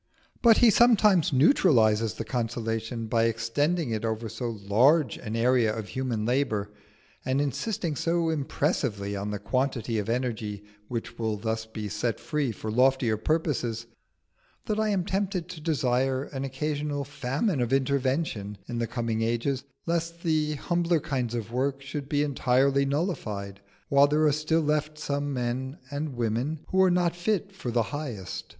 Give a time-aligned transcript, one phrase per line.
[0.41, 5.89] But he sometimes neutralises the consolation by extending it over so large an area of
[5.89, 6.71] human labour,
[7.23, 12.51] and insisting so impressively on the quantity of energy which will thus be set free
[12.51, 13.85] for loftier purposes,
[14.65, 19.65] that I am tempted to desire an occasional famine of invention in the coming ages,
[19.85, 24.97] lest the humbler kinds of work should be entirely nullified while there are still left
[24.97, 28.45] some men and women who are not fit for the highest.